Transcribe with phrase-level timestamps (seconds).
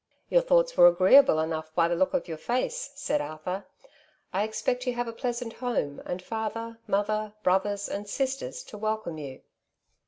[0.29, 3.65] "Your thoughts were agreeable enough by the look of your face," said Arthur.
[4.33, 9.19] ^'1 expect you have a pleasant home, and father, mother, brothers, and sisters to welcome
[9.19, 9.43] you."